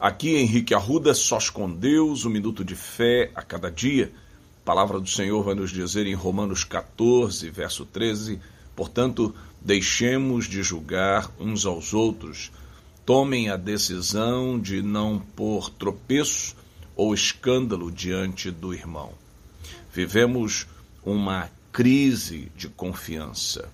Aqui 0.00 0.36
Henrique 0.36 0.74
Arruda, 0.74 1.12
sós 1.12 1.50
com 1.50 1.68
Deus, 1.68 2.24
um 2.24 2.30
minuto 2.30 2.64
de 2.64 2.76
fé 2.76 3.32
a 3.34 3.42
cada 3.42 3.68
dia. 3.68 4.12
A 4.62 4.64
palavra 4.64 5.00
do 5.00 5.08
Senhor 5.08 5.42
vai 5.42 5.56
nos 5.56 5.72
dizer 5.72 6.06
em 6.06 6.14
Romanos 6.14 6.62
14, 6.62 7.50
verso 7.50 7.84
13: 7.84 8.38
Portanto, 8.76 9.34
deixemos 9.60 10.46
de 10.46 10.62
julgar 10.62 11.28
uns 11.40 11.66
aos 11.66 11.94
outros. 11.94 12.52
Tomem 13.04 13.50
a 13.50 13.56
decisão 13.56 14.56
de 14.56 14.82
não 14.82 15.18
pôr 15.18 15.68
tropeço 15.68 16.54
ou 16.94 17.12
escândalo 17.12 17.90
diante 17.90 18.52
do 18.52 18.72
irmão. 18.72 19.10
Vivemos 19.92 20.68
uma 21.04 21.50
crise 21.72 22.52
de 22.56 22.68
confiança. 22.68 23.68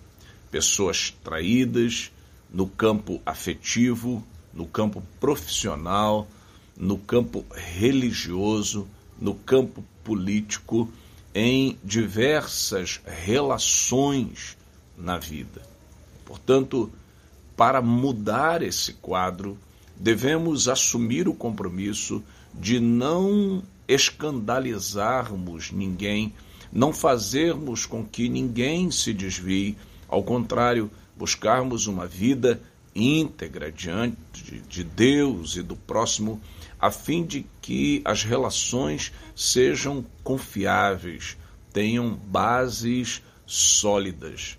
Pessoas 0.50 1.14
traídas 1.22 2.10
no 2.50 2.66
campo 2.66 3.20
afetivo, 3.26 4.26
no 4.54 4.66
campo 4.66 5.02
profissional, 5.18 6.26
no 6.76 6.98
campo 6.98 7.44
religioso, 7.50 8.86
no 9.20 9.34
campo 9.34 9.84
político, 10.02 10.88
em 11.34 11.76
diversas 11.82 13.00
relações 13.04 14.56
na 14.96 15.18
vida. 15.18 15.62
Portanto, 16.24 16.90
para 17.56 17.82
mudar 17.82 18.62
esse 18.62 18.94
quadro, 18.94 19.58
devemos 19.96 20.68
assumir 20.68 21.28
o 21.28 21.34
compromisso 21.34 22.22
de 22.52 22.78
não 22.78 23.62
escandalizarmos 23.86 25.72
ninguém, 25.72 26.32
não 26.72 26.92
fazermos 26.92 27.86
com 27.86 28.04
que 28.04 28.28
ninguém 28.28 28.90
se 28.90 29.12
desvie, 29.12 29.76
ao 30.08 30.22
contrário, 30.22 30.90
buscarmos 31.16 31.86
uma 31.86 32.06
vida 32.06 32.60
íntegra 32.94 33.72
diante 33.72 34.60
de 34.68 34.84
Deus 34.84 35.56
e 35.56 35.62
do 35.62 35.74
próximo, 35.74 36.40
a 36.78 36.90
fim 36.90 37.24
de 37.24 37.46
que 37.60 38.02
as 38.04 38.22
relações 38.22 39.12
sejam 39.34 40.04
confiáveis, 40.22 41.36
tenham 41.72 42.14
bases 42.14 43.22
sólidas, 43.46 44.58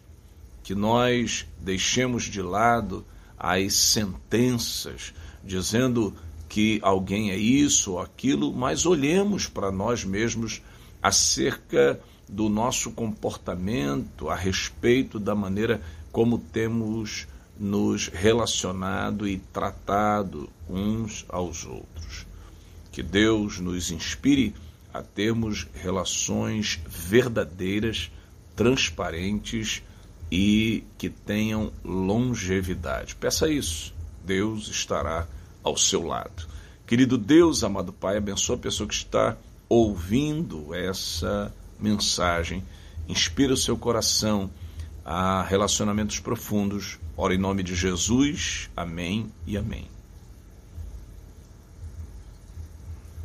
que 0.63 0.75
nós 0.75 1.45
deixemos 1.59 2.23
de 2.23 2.41
lado 2.41 3.05
as 3.37 3.73
sentenças 3.73 5.13
dizendo 5.43 6.13
que 6.49 6.79
alguém 6.81 7.31
é 7.31 7.37
isso 7.37 7.93
ou 7.93 7.99
aquilo, 7.99 8.53
mas 8.53 8.85
olhemos 8.85 9.47
para 9.47 9.71
nós 9.71 10.03
mesmos 10.03 10.61
acerca 11.01 11.99
do 12.27 12.49
nosso 12.49 12.91
comportamento, 12.91 14.29
a 14.29 14.35
respeito 14.35 15.19
da 15.19 15.35
maneira 15.35 15.81
como 16.11 16.39
temos 16.39 17.27
nos 17.59 18.07
relacionado 18.07 19.27
e 19.27 19.37
tratado 19.37 20.49
uns 20.69 21.25
aos 21.29 21.65
outros. 21.65 22.25
Que 22.91 23.01
Deus 23.01 23.59
nos 23.59 23.91
inspire 23.91 24.53
a 24.93 25.01
termos 25.01 25.67
relações 25.73 26.79
verdadeiras, 26.87 28.11
transparentes 28.55 29.83
e 30.31 30.83
que 30.97 31.09
tenham 31.09 31.71
longevidade. 31.83 33.15
Peça 33.15 33.49
isso, 33.49 33.93
Deus 34.23 34.67
estará 34.69 35.27
ao 35.63 35.77
seu 35.77 36.03
lado. 36.03 36.47
Querido 36.87 37.17
Deus, 37.17 37.63
amado 37.63 37.91
Pai, 37.91 38.17
abençoa 38.17 38.55
a 38.55 38.59
pessoa 38.59 38.87
que 38.87 38.93
está 38.93 39.35
ouvindo 39.67 40.73
essa 40.73 41.53
mensagem, 41.79 42.63
inspira 43.07 43.53
o 43.53 43.57
seu 43.57 43.77
coração 43.77 44.49
a 45.05 45.43
relacionamentos 45.43 46.19
profundos. 46.19 46.97
Ora 47.15 47.35
em 47.35 47.37
nome 47.37 47.61
de 47.61 47.75
Jesus. 47.75 48.69
Amém 48.75 49.31
e 49.45 49.55
amém. 49.55 49.87